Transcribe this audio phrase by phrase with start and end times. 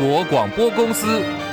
[0.00, 1.49] 国广播公司。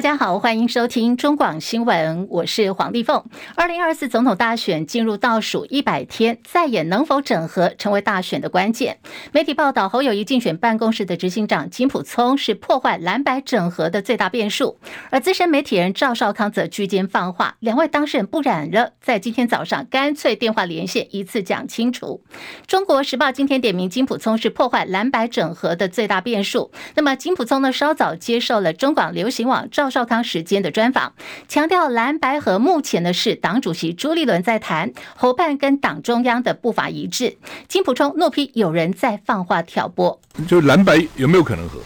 [0.00, 3.22] 大家好，欢迎收听中广新闻，我是黄丽凤。
[3.54, 8.96] 二零二四总统大选进入倒数一百天，在野能否整合成为大选的关键。
[9.30, 14.78] 媒体报道，侯友谊竞选办公室的执行长金普聪是破坏蓝白整合的最大变数，
[15.10, 22.22] 而资深媒体人赵少康则居间放话，两位当事人不染了，在今天早上干脆电话连线，一次讲清楚。
[22.66, 26.70] 中国时报今天点名金普聪是破坏蓝白整合的最大变数。
[26.94, 29.89] 那么金普聪呢，稍早接受了中广流行网赵。
[29.90, 31.12] 赵少康时间的专访，
[31.48, 37.36] 强调蓝白合目前的是党主席朱立伦在谈，侯办跟党中央的步伐一致。
[37.66, 41.80] 金普充怒批有人在放话挑拨，就蓝白有没有可能和？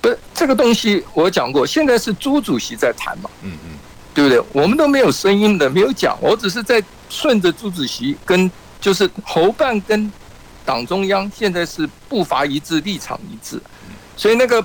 [0.00, 3.76] 不这个东西，我讲过，现在是朱主席在谈嘛，嗯嗯，
[4.14, 4.42] 对不对？
[4.54, 10.10] 我们都没有声音的，没有讲，我只是在顺着朱主席跟就是侯办跟
[10.64, 13.60] 党中央现在是步伐一致，立场一致，
[14.16, 14.64] 所以那个。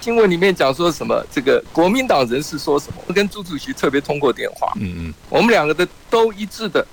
[0.00, 1.22] 新闻里面讲说什么？
[1.30, 3.02] 这个国民党人士说什么？
[3.06, 6.84] 我跟朱主席特别通过电话，嗯嗯，我们两个的都一致的，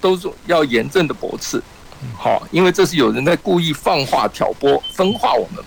[0.00, 1.62] 都是要严正的驳斥，
[2.16, 5.62] 好，因为这是有人在故意放话挑拨、分化我们。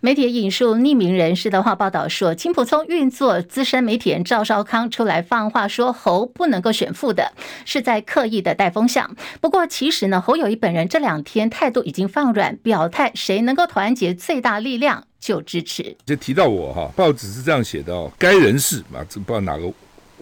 [0.00, 7.32] 媒体引述匿名人士的话报道说，金溥聪运作资深媒体人赵少康出来放话说侯不能够选副的，
[7.64, 9.16] 是在刻意的带风向。
[9.40, 15.96] 不过其实呢，侯友谊本人这两天态度已经放软，表态谁能够团结最大力量就支持。
[16.06, 19.70] 就提到我哈，报纸是这样写的哦，该人士啊，这不知道哪个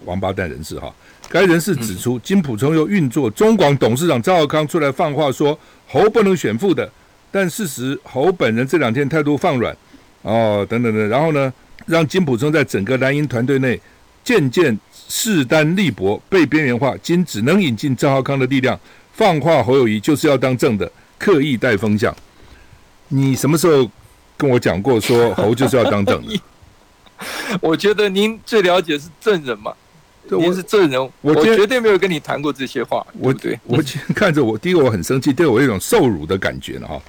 [0.05, 0.93] 王八蛋人士哈，
[1.29, 6.89] 该人士指出，金溥聪又运作中广董事长赵浩康出来放话说侯不能选副的。
[7.29, 9.75] 但事实，侯本人这两天态度放软，
[10.21, 11.53] 哦，等等等，然后呢，
[11.85, 13.79] 让金溥聪在整个蓝营团队内
[14.23, 14.75] 渐渐
[15.09, 16.95] 势单力薄，被边缘化。
[17.03, 18.79] 今只能引进赵浩康的力量，
[19.11, 22.15] 放话侯友谊就是要当正的，刻意带风向。
[23.09, 23.91] 你什么时候
[24.37, 26.39] 跟我讲过说猴就是要当正的？
[27.59, 29.73] 我觉得您最了解是证人嘛，
[30.29, 33.05] 您是证人，我，我绝对没有跟你谈过这些话。
[33.19, 33.83] 我对，我
[34.15, 37.01] 看着我，第一个我很生气，对我有一种受辱的感觉呢哈。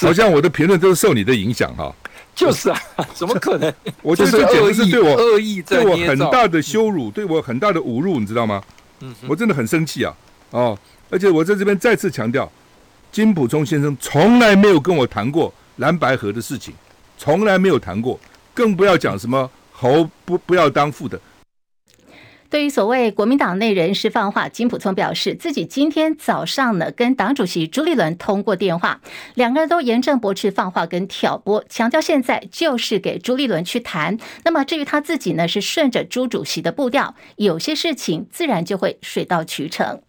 [0.00, 1.92] 好像我的评论都是受你的影响哈，
[2.34, 2.80] 就是啊，
[3.12, 3.72] 怎么可能？
[4.02, 8.62] 我觉得这简直是对我恶意，对我很大的羞辱，对我很大的侮辱，你知道吗？
[9.00, 10.14] 嗯，我真的很生气啊！
[10.50, 10.78] 哦，
[11.10, 12.50] 而且我在这边再次强调，
[13.10, 16.74] 金溥聪先生从来没有跟我谈过蓝白河的事情，
[17.16, 18.20] 从来没有谈过，
[18.52, 21.18] 更不要讲什么侯不不要当副的。
[22.50, 29.00] 对于所谓国民党内人士放话，金溥聪表示自己今天早上呢跟党主席朱立伦通过电话，
[29.34, 34.18] 两个人都严正驳斥放话跟挑拨，强调现在就是给朱立伦去谈。
[34.44, 40.02] 那么至于他自己呢，是顺着朱主席的步调，有些事情自然就会水到渠成。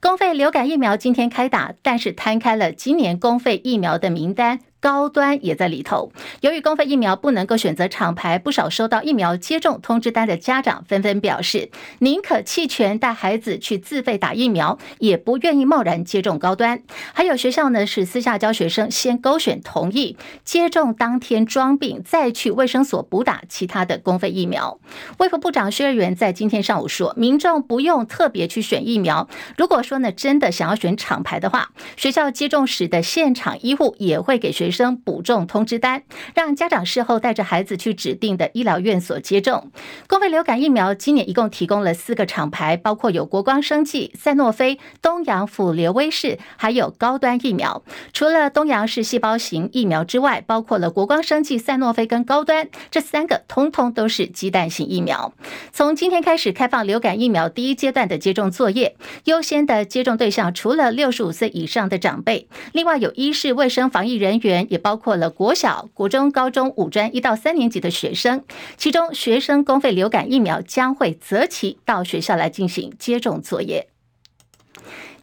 [0.00, 4.60] 公费流感疫苗今天开打，但是摊开了今年公费疫苗的名单。
[4.80, 6.12] 高端也在里头。
[6.40, 16.82] 由于公费疫苗不能够选择厂牌，不少收到疫苗接种通知单的家长纷纷表示，宁可弃权带孩子去自费打疫苗，也不愿意贸然接种高端。
[17.12, 24.78] 还有学校呢，是私下教学生先勾选同意接种，当天装病，再去卫生所补打其他的公费疫苗。
[25.18, 29.28] 卫福部长薛瑞元在今天上午说，民众不用特别去选疫苗。
[29.56, 34.67] 如果说呢，真的想要选厂牌的话，学校接种时的现场医护也会给学。
[34.68, 36.02] 学生补种通知单，
[36.34, 39.70] 让家长事后带着孩子去指定的医疗院所接种。
[40.06, 47.82] 公费流感疫苗今年一共提供了四个厂牌，包括有国光生技、赛诺菲、东洋辅流威士，还有高端疫苗。
[48.12, 55.32] 除了东洋是细胞型疫苗之外，包括了国光生技、赛诺菲跟高端这三个，通通都是鸡蛋型疫苗。
[55.72, 64.57] 从今天开始开放流感疫苗第一阶段的接种作业，优先的接种对象除了六十五岁以上的长辈，另外有医事卫生防疫人员。
[64.70, 68.42] 也包括了国小、国中、高中、五专一到三年级的学生，
[68.76, 73.88] 其中学生公费流感疫苗将会择期到学校来进行接种作业。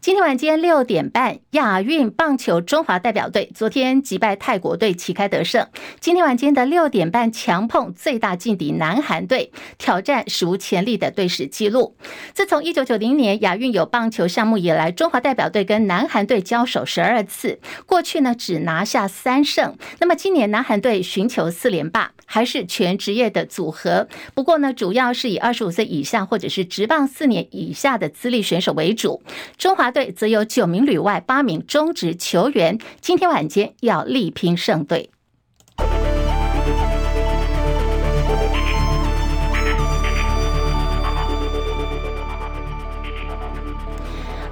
[0.05, 5.67] 今天晚间六点半，亚运棒球中华代表队昨天击败泰国队，旗开得胜。
[5.99, 11.97] 今天晚间的六点半，强碰最大劲敌南韩队，挑战史无前例的队史纪录。
[12.35, 19.75] 自从一九九零年亚运有棒球项目以来，中华代表队跟南韩队交手十二次，过去呢只拿下三胜。
[19.97, 24.07] 那么今年南韩队寻求四连霸，还是全职业的组合。
[24.35, 29.23] 不过呢，主要是以二十五岁以下或者是职棒四年以下的资历选手为主。
[29.57, 35.09] 中华队则有九名旅外、八名中职球员，今天晚间要力拼胜队。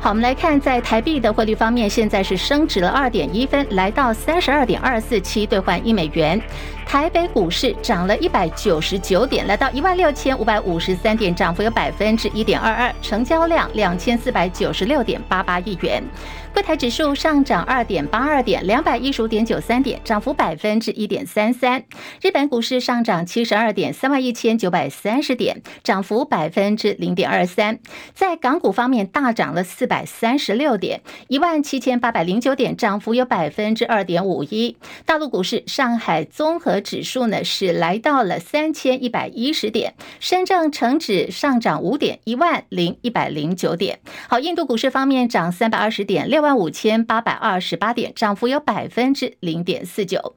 [0.04, 6.42] 好，我们来看在台币的汇率方面，现在是升值了二点一分，来到三十二点二四七兑换一美元。
[6.86, 16.04] 台北股市涨了一百九十九点，来到一万六千五百五十三点，涨幅有百分之一点二二，成交量两千四百九十六点八八亿元。
[16.54, 21.84] 柜台指数上涨二点八二点，两百一十五点九三点，涨幅百分之一点三三。
[22.22, 27.80] 日本股市上涨七十二点，三万一千九百三十点，涨幅百分之零点二三。
[28.14, 34.78] 在港股方面，大涨了四百三十六点，一万七千八百零九点，涨幅有百分之二点五一。
[35.08, 43.98] 大陆股市，上海综合指数呢是来到了三千一百一十点，深圳成指上涨五点，一万零一百零九点。
[44.30, 46.43] 好，印度股市方面涨三百二十点，六。
[46.44, 50.36] 万五千八百二十八点，涨幅有百分之零点四九。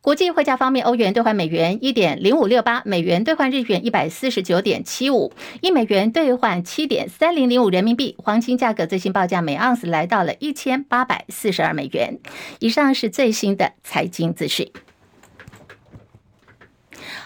[0.00, 5.30] 国际汇价方面，欧元兑换美元一点零五六八，美元兑换日元一百四十九点七五，
[5.60, 8.14] 一美元兑换七点三零零五人民币。
[8.16, 12.18] 黄金价格最新报价每盎司来到了一千八百四十二美元。
[12.60, 14.72] 以上是最新的财经资讯。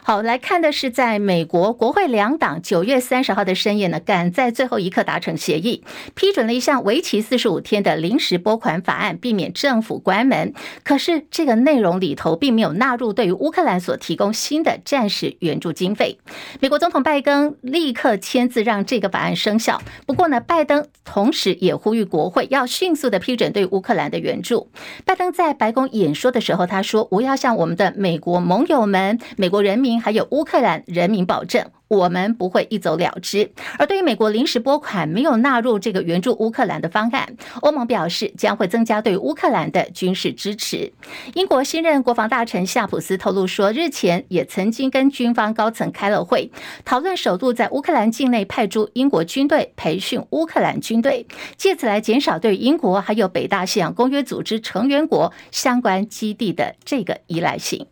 [0.03, 5.83] 好，来看的是在美国国会两党九月三十号的深夜呢，赶在最后一刻达成协议，
[6.15, 10.53] 批准了一项为期四十五天的临时拨款法案，避免政府关门。
[10.83, 16.19] 可是这个内容里头并没有纳入对于乌克兰所提供新的战时援助经费。
[16.61, 19.81] 美国总统拜登立刻签字让这个法案生效。
[20.07, 24.71] 不过呢，拜登同时也呼吁国会要迅速的批准对乌克兰的援助。
[25.05, 33.51] 拜登在白宫演说的时候，他说：“我要向我们的美国盟友们、美国人人民。”还有乌克兰人民保证，我们不会一走了之。
[33.79, 40.93] 而对于美国临时拨款没有纳入这个援助乌克兰的方案，欧盟表示将会增加对乌克兰的军事支持。
[41.35, 46.51] 英国新任国防大臣夏普斯透露说，日前也曾经跟军方高层开了会，
[46.85, 51.27] 讨论首度在乌克兰境内派驻英国军队培训乌克兰军队，
[51.57, 57.87] 借此来减少对英国还有北大西洋公约组织成员国相关基地的这个依赖性。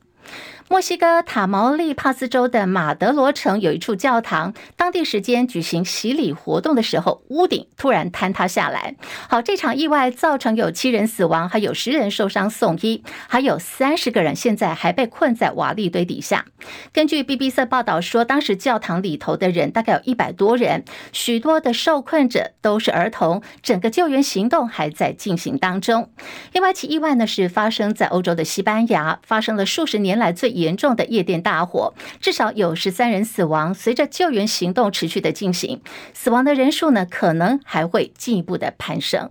[0.73, 8.97] 墨西哥塔毛利帕斯州的马德罗城有一处教堂，当地时间举行洗礼活动的时候，屋顶突然坍塌下来。
[9.29, 16.47] 好，这场意外造成有七人死亡，还有十人受伤送医，还有三十个人现在还被困在瓦砾堆底下。
[16.91, 26.11] 根据 BBC 报道说，当时教堂里头的人大概有一百多人，许多的受困者都是儿童，整个救援行动还在进行当中。
[26.55, 33.75] 另外一起意外呢，是发生在欧洲的西班牙，发生了数十年来最严重的夜店大火，至少有十三人死亡。
[33.75, 35.83] 随着救援行动持续的进行，
[36.15, 39.31] 死亡的人数呢，可能还会进一步的攀升。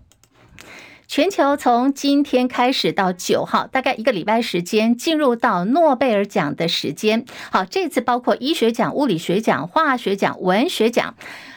[1.07, 7.25] 全球从今天开始到九号，大概一个礼拜时间，进入到诺贝尔奖的时间。
[7.51, 11.16] 好，这次包括医学奖、物理学奖、化学奖、文学奖、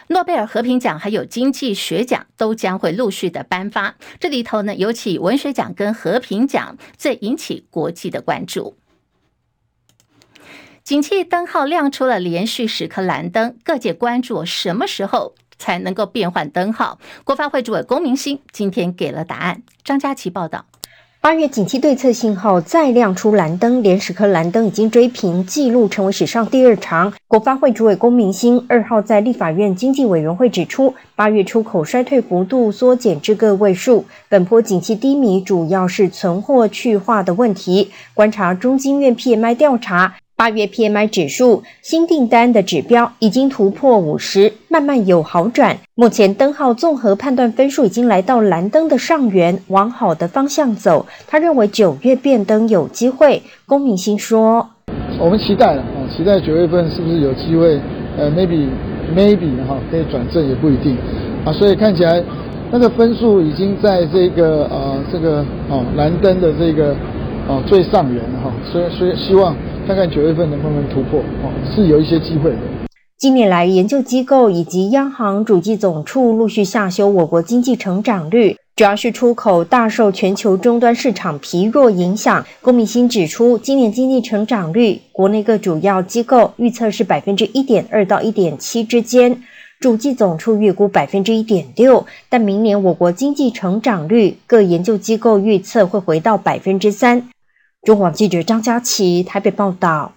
[0.08, 3.94] 诺贝尔和平奖，还有经济学奖，都将会陆续的颁发。
[4.18, 8.76] 这里头呢，尤其文学奖跟和平奖最引起国际的关注。
[10.84, 16.98] 景气灯号亮出了连续十颗蓝灯，各界关注什么时候才能够变换灯号？
[17.24, 19.62] 国发会主委龚明鑫今天给了答案。
[19.82, 20.66] 张佳琪报道：
[21.22, 27.14] 八月景气对策信号再亮出蓝灯，连十颗蓝灯已经追平纪录，成为史上第二长。
[27.26, 37.90] 国发会主委龚明鑫二号在立法院经济委员会指出，八月出口衰退幅度缩减至个位数，本波景气低迷主要是存货去化的问题。
[38.12, 40.16] 观察中经院 PMI 调查。
[40.36, 45.78] 八月 PMI 指数新订单的指标已经突破五十，慢慢有好转。
[45.94, 51.06] 目前灯号综合判断分数已经来到蓝灯的上缘，往好的方向走。
[51.28, 53.42] 他认为九月变灯有机会。
[53.64, 54.68] 龚明鑫说
[55.20, 57.80] ：“我们期待了啊，期待九月份是不是有机会？
[58.18, 58.66] 呃，maybe
[59.14, 60.96] maybe 哈，可以转正也不一定
[61.44, 61.52] 啊。
[61.52, 62.20] 所以看起来
[62.72, 66.92] 那个分数已经在这个呃这个哦蓝灯的这个
[67.46, 69.54] 哦最上缘哈，所以所以希望。”
[69.86, 72.56] 看看九月份能不能突破，哦，是有一些机会的。
[73.18, 82.44] 近年来，研究机构以及央行主计总处陆续下修我国经济成长率，主要是出口大受全球终端市场疲弱影响。
[82.62, 89.42] 龚明鑫指出，今年经济成长率，国内各主要机构预测是百分之一点二到一点七之间，
[89.80, 97.28] 主计总处预估百分之一点六，但明年我国经济成长率，各研究机构预测会回到百分之三。
[97.84, 100.10] 中广记者张佳琪台北报道。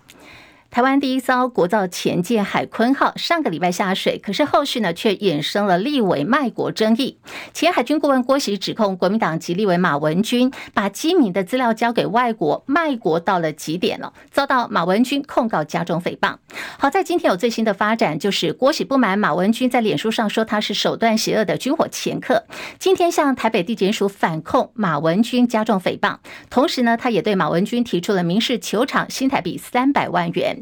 [0.70, 7.18] 台湾第一艘国造潜舰海鲲号上个礼拜下水，可是后续呢却衍生了立委卖国争议。
[7.54, 16.36] 前海军顾问郭喜指控国民党籍立委马文君把机密的资料交给外国，卖国到了极点了，遭到马文君控告加重诽谤。
[16.78, 22.46] 好在今天有最新的发展，就是郭喜不满马文君在脸书上说他是手段邪恶的军火掮客，
[22.78, 26.18] 今天向台北地检署反控马文君加重诽谤，
[26.52, 30.57] 同时呢，他也对马文君提出了民事求偿新台币三百万元。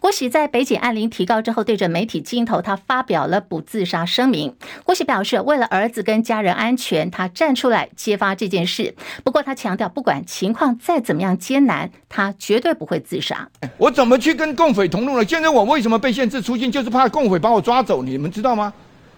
[0.00, 4.54] 郭喜在北检按铃提告之后，对着媒体镜头，他发表了不自杀声明。
[4.84, 8.94] 郭喜表示，为了儿子跟家人安全，他站出来揭发这件事。
[9.24, 13.48] 不过，他强调，不管情况再怎么样艰难，他绝对不会自杀。
[13.76, 15.24] 我怎么去跟共匪同路呢？
[15.24, 18.72] 现在我为什么被限制出境，就是怕共匪把我抓走，你们知道吗？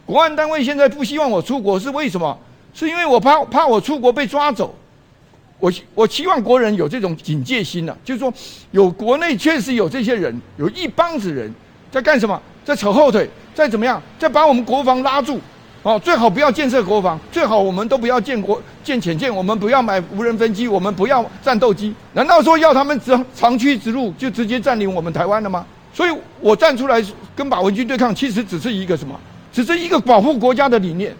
[0.06, 2.38] 国安单位现在不希望我出国，是为什么？
[2.72, 4.74] 是因为我怕怕我出国被抓走。
[5.60, 8.32] 我我希望国人有这种警戒心呐、啊，就是说，
[8.70, 11.52] 有国内确实有这些人，有一帮子人
[11.90, 15.40] 在干什么，在扯后腿，在怎么样，在把我们国防拉住，
[15.82, 25.66] 哦，最好不要建设国防，最好我们都不要建国建潜舰，我们不要买无人飞机，我们不要战斗机，难道说要他们长长驱直入就直接占领我们台湾了吗？
[25.92, 26.10] 所以
[26.40, 29.18] 我站出来跟马文君对抗，其实只是一个什么，
[29.52, 31.12] 只是一个保护国家的理念。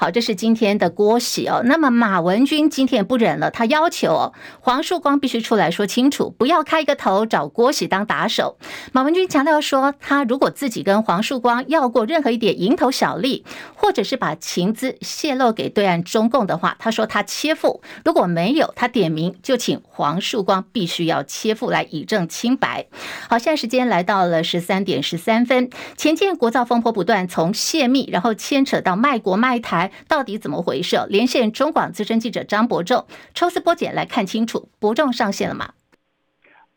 [0.00, 1.60] 好，这是今天的郭喜哦。
[1.62, 8.56] 那么马文君今天也不忍了，他要求哦，黄树光必须出来说清楚，不要开一个头找郭喜当打手。
[8.92, 17.82] 马文君强调说，他如果自己跟黄树光要过任何一点蝇头小利，或者是把情资泄露给对岸中共的话，他说他切腹。
[18.02, 22.86] 如果没有，他点名就请黄树光必须要切腹来以证清白。
[23.28, 29.89] 好，现在时间来到了十三点十三分，潜舰国造风波不断，从泄密然后牵扯到卖国卖台。
[30.08, 30.96] 到底怎么回事？
[31.08, 34.68] 连线中广资深记者张博仲抽丝剥茧来看清楚。
[34.78, 35.70] 伯仲上线了吗？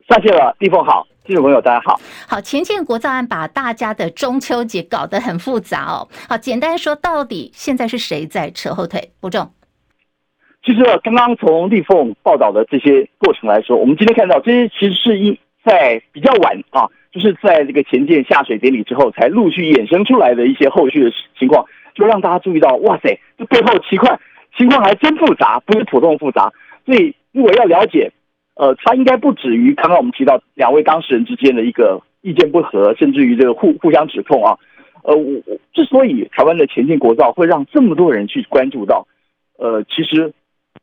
[0.10, 2.00] 上线了，地凤好，听众朋友大家好。
[2.28, 6.10] 好，前舰国造案把大家的中秋节搞得很复杂哦。
[6.28, 9.12] 好，简单说，到底现在是谁在扯后腿？
[9.22, 9.50] 伯仲，
[10.66, 21.66] 其实刚刚从立凤报道的这些过程来说，我们今天看到这些其实是一在比较晚啊，就是在这个前舰下水典礼之后，才陆续衍生出来的一些后续的情况。
[21.94, 24.20] 就让大家注意到，哇塞，这背后情况
[24.58, 26.52] 情况还真复杂，不是普通复杂。
[26.86, 28.12] 所以如果要了解，
[28.56, 34.58] 呃，他应该不止于刚刚我们提到两位当事人之间的一个意见不合，甚至于这个互互相指控啊。
[35.04, 39.08] 呃，我我之所以台湾的前进国造会让这么多人去关注到，
[39.58, 40.34] 呃，其实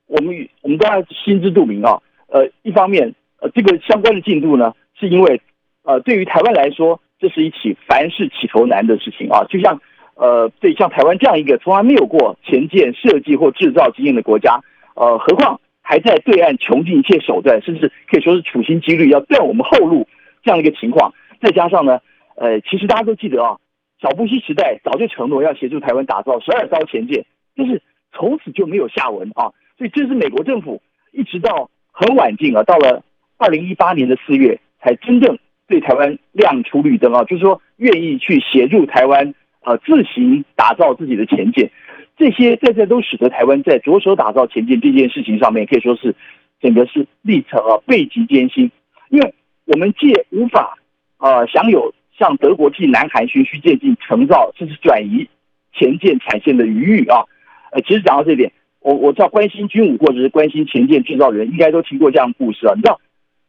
[0.06, 2.00] 我们我们都要心知肚明啊。
[2.28, 5.40] 呃，一方面，呃，这个相关的进度呢，是因为
[5.84, 9.80] 呃，对于台湾来说，这是一起凡事起头难的事情啊，就像。
[10.20, 14.60] 呃，对，像台湾这样一个从来没有过前舰设计或制造经验的国家，
[14.94, 20.06] 呃，何况还在对岸穷尽一切手段，甚至可以说是处心积虑要断我们后路
[20.42, 22.00] 这样一个情况，再加上呢，
[22.36, 23.56] 呃，其实大家都记得啊，
[24.02, 27.24] 小布希时代早就承诺要协助台湾打造十二艘潜舰，
[27.56, 27.80] 但是
[28.12, 29.48] 从此就没有下文啊，
[29.78, 33.02] 所以这是美国政府一直到很晚近啊，到了
[33.38, 39.34] 二零一八年的四月才真正对台湾亮出绿灯啊，就是说愿意去协助台湾。
[39.62, 41.70] 呃，自行打造自己的潜舰，
[42.16, 46.14] 这些在这都使得台湾在着手打造潜舰这件事情上面，可以说是
[46.62, 48.70] 整个是历程啊，倍极艰辛。
[49.10, 49.34] 因为
[49.66, 50.78] 我们既无法
[51.18, 55.28] 呃享有像德国替南韩循序渐进承造甚至转移
[55.74, 57.24] 潜舰产线的余裕啊。
[57.72, 58.50] 呃，其实讲到这点，
[58.80, 62.72] 我我知道关心军武或者是关心潜舰制造人，应该都听过这样的故事啊。
[62.74, 62.98] 你知道，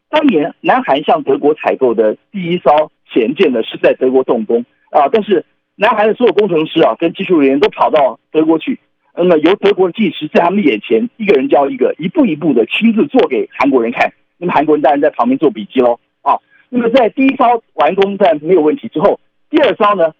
[0.09, 5.45] 当年南韩向德国采购的第一艘潜舰呢，是在德国动工啊，但是。
[5.81, 8.79] 南韩的所有工程师啊，跟技术人员都跑到德国去，
[9.17, 14.13] 那么由德国的技师在他们眼前一个人教一个，一步一步的亲自做给韩国人看。
[14.37, 16.37] 那么韩国人当然在旁边做笔记喽啊。
[16.69, 19.19] 那么在第一艘完工在没有问题之后，
[19.49, 20.13] 第二艘呢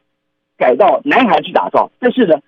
[0.58, 2.40] 改到南韩去打造，但是呢，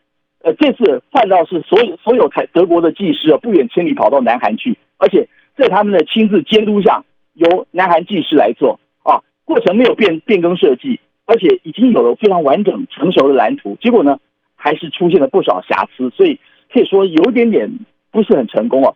[0.41, 7.03] 呃，这次换到是所有所有台德国的技师啊，不远千里跑到南韩去，而且在他们的亲自监督下，
[7.34, 11.00] 由南韩技师来做啊，过程没有变变更设计。
[11.25, 14.20] 而且已经有了非常完整成熟的蓝图，结果呢，
[14.56, 16.39] 还是出现了不少瑕疵，所以
[16.72, 17.70] 可以说有点点
[18.12, 18.94] 不是很成功啊。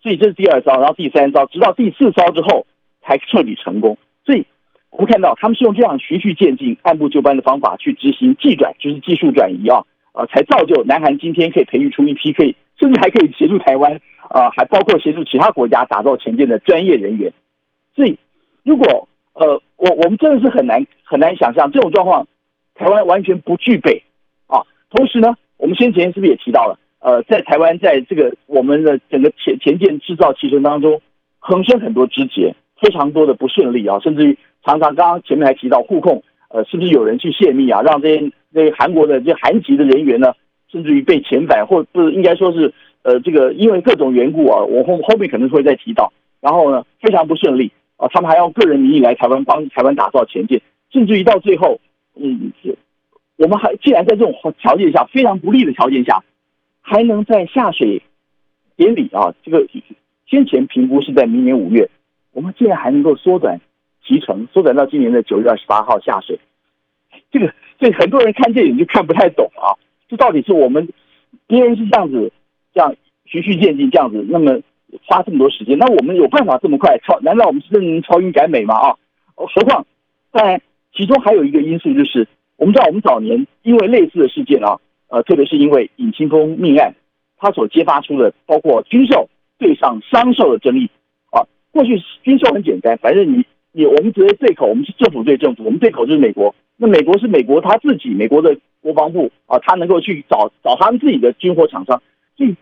[0.00, 2.66] 所以这是第二招，然后第三招，直到第四招之后
[3.02, 3.98] 才彻底成功。
[4.24, 4.46] 所以
[4.90, 9.82] 我们看到他们是用这样循序渐进、按部就班的方法去执行技转，就是技术转移啊，
[10.14, 17.32] 呃，才造就南韩今天可以培育出一批可以，甚至还可以协助台湾啊，还包括协助其他国家打造前线的专业人员。
[17.94, 18.18] 所以
[18.62, 22.26] 如果呃，我我们真的是很难很难想象这种状况，
[22.74, 24.02] 台湾完全不具备
[24.46, 24.60] 啊。
[24.90, 26.78] 同时呢，我们先前是不是也提到了？
[27.00, 31.00] 呃，在台湾在这个我们的整个前前舰制造过程当中，
[31.38, 40.34] 横生很多枝节，非常多的不顺利啊，甚至于常常刚刚前面还提到护控，呃，是不是有人去泄密啊，让这些这些韩国的这韩籍的人员呢，
[40.72, 51.78] 甚至于被遣返，或不是应该说是呃这个因为各种缘故啊，我后后面可能会再提到，然后呢非常不顺利啊，他们还要个人名义来台湾帮台湾打造前舰，甚至于到最后，
[52.14, 52.52] 嗯，
[53.36, 56.22] 我们还既然在这种条件下非常不利的条件下，
[56.80, 58.00] 还能在下水
[58.76, 59.66] 典礼啊，这个
[60.26, 61.90] 先前评估是在明年五月，
[62.32, 63.60] 我们竟然还能够缩短
[64.04, 66.38] 提成，缩短到今年的九月二十八号下水，
[67.30, 69.74] 这个所以很多人看电影就看不太懂啊，
[70.08, 70.88] 这到底是我们
[71.46, 72.32] 别人是这样子，
[72.72, 74.60] 这样循序渐进这样子，那么
[75.06, 77.18] 花这么多时间，那我们有办法这么快超？
[77.20, 78.74] 难道我们是真能超英赶美吗？
[78.74, 78.96] 啊，
[79.34, 79.86] 何况
[80.32, 80.60] 在
[80.94, 82.26] 其中还有一个因素就是，
[82.56, 84.78] 我们知道我们早年因为类似的事件啊。
[85.10, 86.94] 呃，特别是因为尹清峰命案，
[87.38, 90.90] 他所揭发出的包括军售对上商售的争议
[91.30, 91.48] 啊。
[91.70, 93.42] 过去军售很简单，反正你
[93.72, 96.54] 你我们直接对口，我们是政府对政府，我们对口就是美国。
[96.76, 102.02] 那美国是美国他自己，美国的国防部啊，他能够去找找他们自己的军火厂商，
[102.36, 102.54] 所以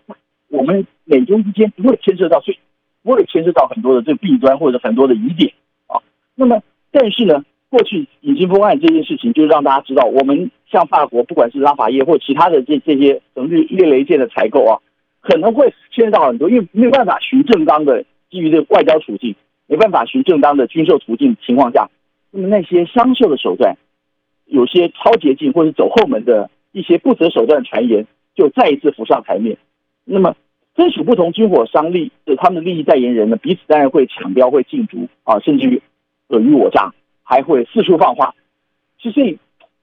[0.48, 2.58] 我们美中之间不会牵涉到，所以
[3.02, 5.52] 不会牵涉到很多的这个弊端或者很多的疑点
[5.86, 6.00] 啊。
[6.34, 7.44] 那么，但是呢？
[7.68, 14.78] 过去尹清枫案这件事情，就让大家知道，我们像法国，不管是拉法叶或其他的这这些什么列雷舰的采购啊，
[15.20, 19.34] 可能会牵涉到很多，因为没有办法循正当的基于这个外交途径，
[19.66, 21.90] 没办法循正当的军售途径情况下，
[22.30, 23.76] 那么那些商售的手段，
[24.46, 29.58] 有些超捷径或者走后门的一些不择手段的传言，就再一次浮上台面。
[30.06, 30.34] 那么，
[30.74, 35.82] 分属不同军火商利的他们的利益代言人呢，彼此当然会抢标、会竞逐啊，甚至于
[36.28, 36.94] 尔虞我诈。
[37.28, 38.36] 还会四处放话，
[39.02, 39.36] 其实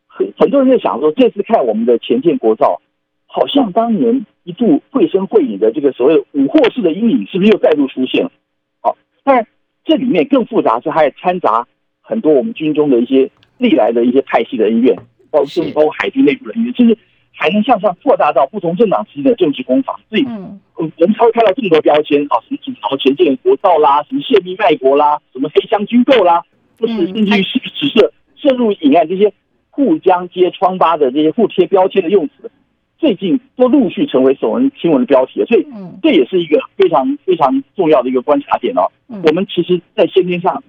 [0.08, 2.82] 很很多人在想说，这次看我们的前舰国造，
[3.26, 8.32] 好像当年一度绘声绘影的这个所谓五霍式的阴影，是不是又再度出现了？
[8.80, 9.46] 好，当然
[9.84, 11.68] 这里面更复杂是还掺杂
[12.00, 14.96] 很多我们军中的一些历来的一些派系的恩怨，
[15.30, 16.98] 包括包括海军内部人员，甚至
[17.34, 20.00] 还能向上扩大到不同政党之间的政治攻防。
[20.10, 26.42] 所以，嗯，我们才会看到这么多标签啊，什么主朝前舰国造啦，什么泄密卖国啦，什么黑箱军购啦。
[26.78, 29.32] 不是，甚至于是只是渗入引案这些
[29.70, 32.52] 互相揭疮疤的这些互贴标签的用词，
[32.98, 35.66] 最近都陆续成为首闻新闻的标题，所以
[36.02, 38.92] 这也是一个非常非常重要的一个观察点哦。
[39.08, 40.64] 我们其实，在先天上，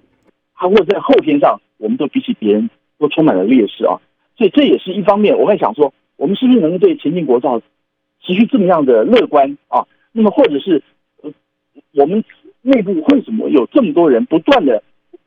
[0.52, 3.96] 还或者在后天上，我们都比起别人都充满了劣势啊。
[4.36, 7.60] 所以这也是一方面，我会想说，我们是不是能够对前进国造
[8.22, 9.86] 持续这么样的乐观啊？
[10.12, 10.82] 那么或者是
[11.22, 11.32] 呃
[11.92, 12.24] 我们
[12.62, 14.82] 内部为什么有这么多人不断的？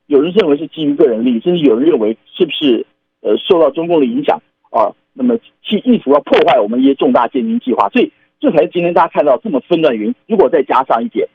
[0.07, 2.85] 有人认为是基于个人利益，甚至有人认为是不是
[3.21, 4.95] 呃受到中共的影响啊？
[5.13, 10.15] 那么去意图要破坏我们一些重大建军计划，所以这才是今天大家看到这么纷乱的原因。
[10.27, 11.27] 如果再加上一点，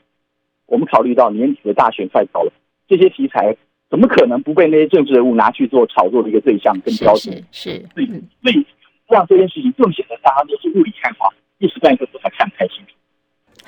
[0.65, 2.51] 我们考虑到年底的大选快到了，
[2.87, 3.55] 这些题材
[3.89, 7.35] 怎么可能不被那些政治人物拿去做炒作的一个对象跟标准？
[7.51, 8.07] 是，是，所以
[8.41, 8.65] 所以
[9.13, 12.93] 让这件事情更显得大家都是雾里看花，一时半刻都还看不太清楚。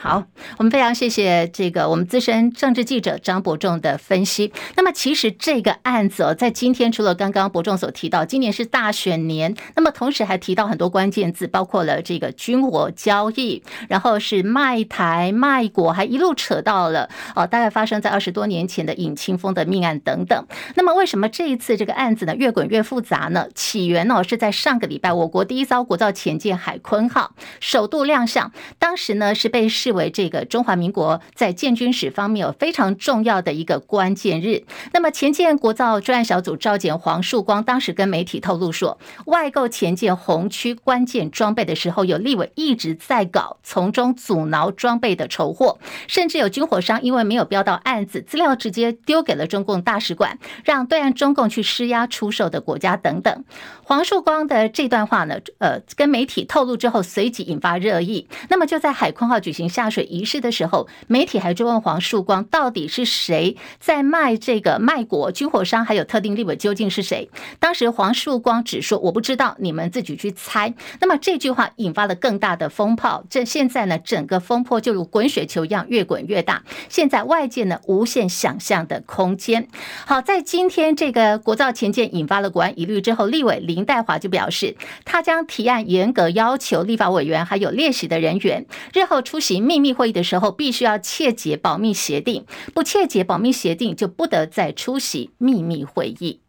[0.07, 0.23] 好，
[0.59, 4.53] 我们非常谢谢这个我们资深政治记者张伯仲的分析。
[4.75, 20.45] 那么，其实这个案子哦，在今天除了刚刚伯仲所提到，今年是大选年，那么同时还提到很多关键字，包括了这个军火交易，然后是卖台卖国，还一路扯到了哦，大概发生在二十多年前的尹清枫的命案等等。
[20.75, 23.47] 那么，为什么这一次这个案子呢越滚越复杂呢？
[23.55, 34.63] 起源呢是在上个礼拜，我国第一艘国造前舰海鲲号首度亮相，当时呢是被视为这个中华民国在建军史方面有非常重要的一个关键日。
[34.93, 53.43] 那么前建国造专案小组召集黄树光当时跟媒体透露说，外购前建红区关键装备的时候，有立委一直在搞从中阻挠装备的筹获，甚至有军火商因为没有标到案子，资料直接丢给了中共大使馆，让对岸中共去施压出售的国家等等。
[53.83, 58.27] 黄树光的这段话呢，呃，跟媒体透露之后，随即引发热议。
[58.49, 59.85] 那么就在海鲲号举行下。
[59.95, 67.29] 水仪式的时候，媒体还追问黄树光到底是谁在卖这个卖国军火商，还有特定立委究竟是谁？
[67.59, 70.73] 当时黄树光只说我不知道，你们自己去猜。
[70.99, 76.63] 那么这句话引发了更大的风炮，这现在呢，整个风波就如滚雪球一样越滚越大。
[76.89, 79.69] 现在外界呢无限想象的空间。
[80.05, 89.64] 好，在今天这个国造前舰引发了国安疑虑之后，立委林黛华就表示，他将提案严格要求立法委员还有列席的人员日后出席。
[89.65, 96.39] 秘密会议的时候，必须要切结保密协定，不切结保密协定就不得再出席秘密会议。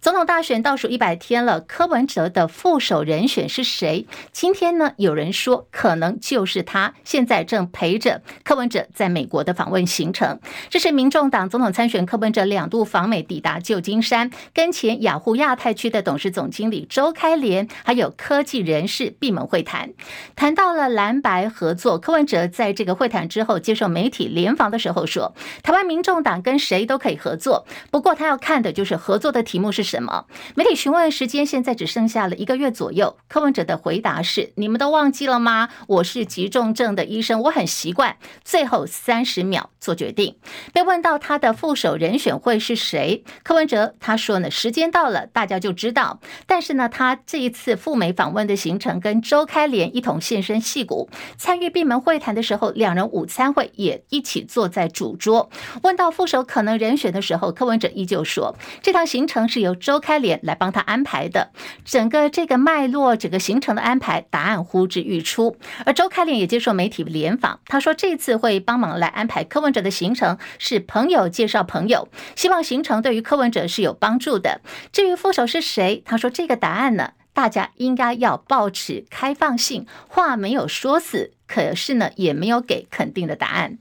[0.00, 4.06] 总统大选倒数一百天了，柯文哲的副手人选是谁？
[4.32, 10.40] 今天呢，有人说可能就是他，现在正陪着柯文哲在美国的访问行程。
[10.70, 19.90] 这是民众党总统参选柯文哲两度访美，抵达旧金山，跟前雅虎亚太区的董事总经理周开廉，还有科技人士闭门会谈，
[20.34, 21.98] 谈到了蓝白合作。
[21.98, 30.26] 柯文哲在这个会谈之后接受媒体联访的时候说，台湾民众党跟谁都可以合作，不过他要看的就是合作的题目是什么？
[30.54, 35.68] 媒体询问时间现在只剩下了一个月左右，柯文哲的回答是：“你们都忘记了吗？
[35.88, 40.36] 我是急重症的医生，我很习惯最后三十秒做决定。”
[40.72, 55.50] 被问到他的副手人选会是谁，柯文哲他说呢：“时间到了，大家就知道。”但是呢，他这一次赴美访问的行程跟周开廉一同现身戏谷，参与闭门会谈的时候，两人午餐会也一起坐在主桌。
[55.82, 61.50] 问到副手可能人选的时候，柯文哲依旧说：“这趟行程是由周开廉来帮他安排的，
[61.84, 65.56] 整个这个脉络，整个行程的安排，答案呼之欲出。
[65.84, 74.60] 而周开廉也接受媒体联访，他说这次会帮忙来安排柯文哲的行程，是朋友介绍朋友，希望行程对于柯文哲是有帮助的。
[74.92, 83.76] 至于副手是谁，他说这个答案呢，大家应该要保持开放性，话没有说死，可是呢，也没有给肯定的答案。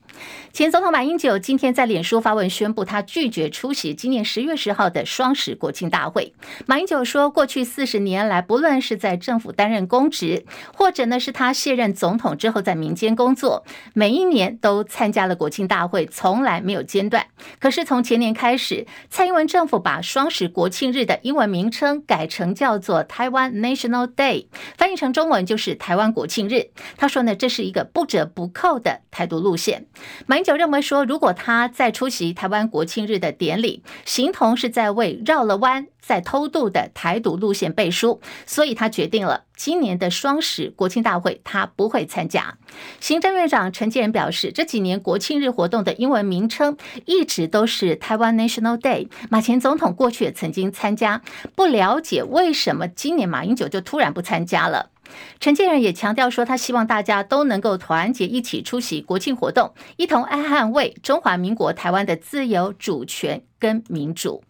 [0.52, 6.34] 前总统马英九今天在脸书发文宣布，他拒绝出席今年十月十号的双十国庆大会。
[6.66, 17.28] 马英九说，过去四十年来，不论是在政府担任公职，或者呢是他卸任总统之后在民间工作，每一年都参加了国庆大会，从来没有间断。
[17.60, 26.72] 可是从前年开始，蔡英文政府把双十国庆日的英文名称改成叫做台湾 National Day，翻译成中文就是台湾国庆日。
[26.98, 29.86] 他说呢，这是是一个不折不扣的台独路线。
[30.28, 42.58] 马英九认为说，如果他在出席台湾国庆日的典礼，形同是在为绕了弯、在偷渡的台独路线背书，所以他决定了今年的双十国庆大会他不会参加。
[43.02, 49.10] 行政院长陈建仁表示，这几年国庆日活动的英文名称一直都是台湾 National Day。
[49.30, 51.22] 马前总统过去也曾经参加，
[51.58, 54.92] 不了解为什么今年马英九就突然不参加了。
[55.40, 64.44] 陈建仁也强调说，他希望大家都能够团结一起出席国庆活动，一同爱捍卫中华民国台湾的自由主权跟民主。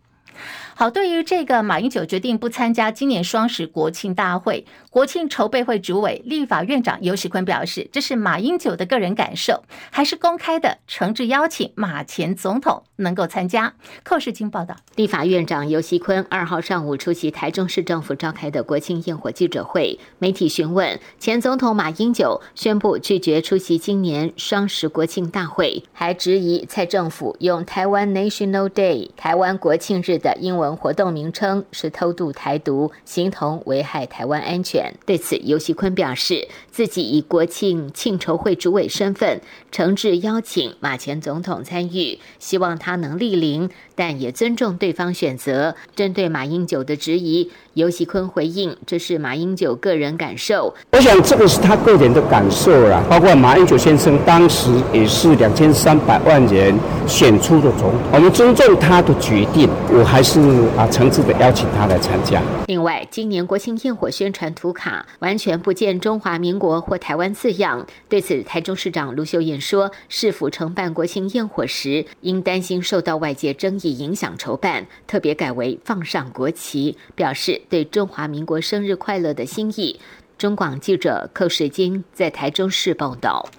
[0.75, 13.73] 好，对于这个马英九决定不参加今年双十国庆大会，国庆筹备会主委、立法院长游锡坤表示，这是马英九的个人感受，还是公开的诚挚邀请马前总统能够参加。
[14.04, 30.76] 寇世金报道，立法院长游锡坤二号上午出席台中市政府召开的国庆焰火记者会，媒体询问前总统马英九宣布拒绝出席今年双十国庆大会，还质疑蔡政府用台湾 National Day 台湾国庆日的英文。
[30.76, 34.94] 活动名称是偷渡台独，形同危害台湾安全。
[35.06, 45.76] 对此，尤锡堃表示，自己以国庆庆筹会主委身份，诚挚邀请马前总统参与，希望他能莅临，但也尊重对方选择。
[45.94, 53.04] 针对马英九的质疑，尤喜坤回应：“这是马英九个人感受，我想这个是他个人的感受啦。
[53.10, 56.74] 包括马英九先生当时也是两千三百万人
[57.06, 59.70] 选出的总统，我们尊重他的决定。
[59.90, 60.40] 我还是。”
[60.78, 62.42] 啊，诚挚的邀请他来参加。
[62.68, 67.86] 另外，今年国庆焰火宣传图卡完全不见中华民国或台湾字样。
[68.08, 79.99] 对此，台中市长卢秀燕说，市府承办国庆焰火时，因担心受到外界争议影响筹办，特别改为放上国旗，表示对中华民国生日快乐的心意。
[80.38, 83.49] 中广记者寇世金在台中市报道。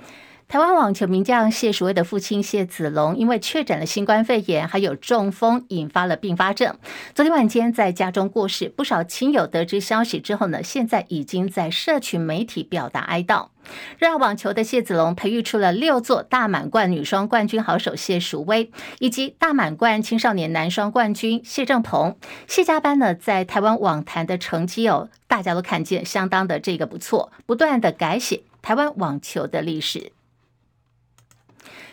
[0.50, 6.76] 台湾网球名将谢淑薇的父亲谢子龙，因为确诊了新冠肺炎，还有中风，引发了并发症。
[7.14, 8.68] 昨天晚间在家中过世。
[8.68, 13.46] 不少亲友得知消息之后呢，现在已经在社群媒体表达哀悼。
[13.96, 22.16] 热爱网球的谢子龙培育出了六座大满贯女双冠军好手谢淑薇，以及大满贯青少年男双冠军谢政鹏。
[22.48, 30.10] 谢家班呢，在台湾网坛的成绩哦，大家都看见相当的这个不错，不断的改写台湾网球的历史。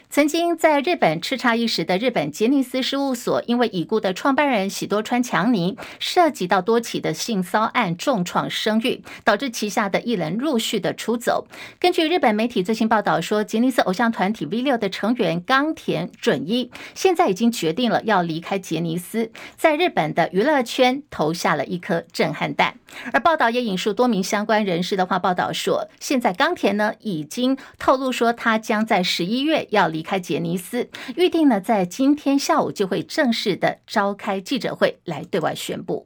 [0.10, 11.46] 曾经在日本叱咤一时的日本杰尼斯事务所，因为已故的创办人喜多川强尼涉及到多起的性骚案，重创声誉，导致旗下的艺人陆续的出走。
[11.78, 22.80] 根据日本媒体最新报道说，杰尼斯偶像团体 V 六的成员冈田准一现在已经决定了要离开杰尼斯，在日本的娱乐圈投下了一颗震撼弹。
[23.12, 29.97] 而报道也引述多名相关人士的话，报道说，现在冈田呢已经透露说，他将在十一月要离。
[29.98, 36.06] 离开杰尼斯，预定呢在今天下午就会正式的召开记者会来对外宣布。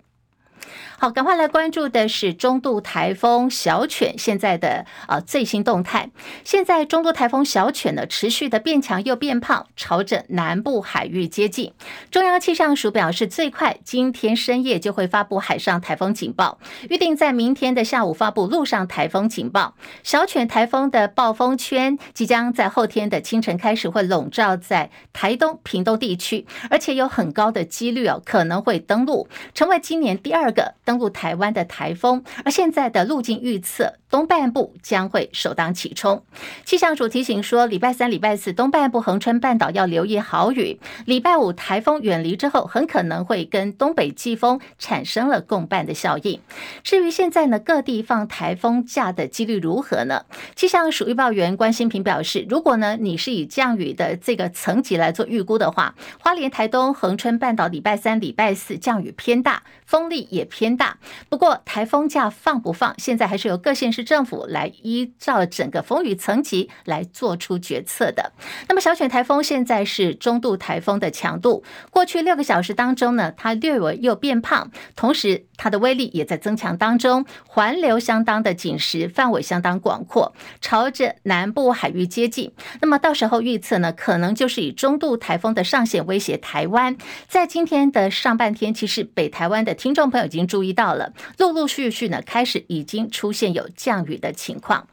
[1.02, 6.12] 好，赶快来关注的是中度台风小犬现在的啊最新动态。
[6.44, 11.74] 现在中度台风小犬呢持续的变强又变胖，朝着南部海域接近。
[12.12, 19.74] 中央气象署表示，最快今天深夜就会发布海上台风警报，预定在明天的下午发布陆上台风警报。
[20.04, 30.76] 小犬台风的暴风圈即将在后天的清晨开始会笼罩在台东、屏东地区，而且有很高的几率哦可能会登陆，成为今年第二个。
[30.92, 36.26] 登陆台湾的台风，而现在的路径预测，东半部将会首当其冲。
[36.66, 40.82] 气象署提醒说，礼拜三、礼拜四东半部恒春半岛要留意豪雨。
[41.06, 46.42] 礼拜五台风远离之后，很可能会跟东北季风产生了共伴的效应。
[46.84, 50.26] 至于现在呢，各地放台风假的几率如何呢？
[50.58, 60.98] 气象署预报员关心平表示，如果呢你是以降雨的这个层级来做预估的话，花莲、台东、恒春半岛礼拜三、礼拜四降雨偏大，风力也偏大。
[61.28, 68.32] 不过台风假放不放，现在还是由各县市政府来依照整个风雨层级来做出决策的。
[68.70, 82.54] 那么小犬台风现在是中度台风的强度，过去六个小时当中呢，它略微又变胖，同时它的威力也在增强当中，环流相当的紧实，范围相当广阔，朝着南部海域接近。
[82.80, 86.96] 那么到时候预测呢，可能就是以中度台风的上限威胁台湾。
[87.28, 94.88] 在今天的上半天，其实北台湾的听众朋友已经注意到了，陆陆续续呢，开始已经出现有降雨的情况。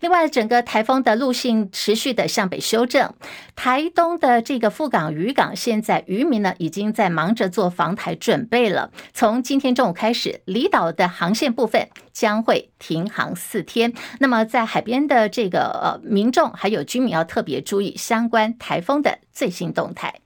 [0.00, 3.14] 另外，整个台风的路径持续的向北修正，
[3.54, 8.90] 台东的这个富港渔港，现在渔民呢已经在忙着做防台准备了。
[9.12, 13.92] 从今天中午开始，离岛的航线部分将会停航四天。
[14.18, 20.23] 那么，在海边的这个呃民众还有居民要特别注意相关台风的最新动态。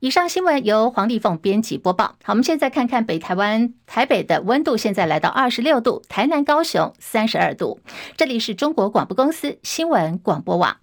[0.00, 2.14] 以上新闻由黄丽凤编辑播报。
[2.24, 7.78] 好，我们现在看看北台湾台北的温度，现在来到二十六度，台南高雄三十二度。
[8.16, 10.78] 这里是中国广播公司新闻广播网。